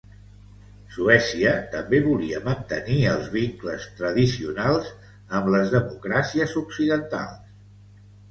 [0.93, 4.89] Suècia també volia mantenir els vincles tradicionals
[5.41, 7.55] amb les democràcies occidentals.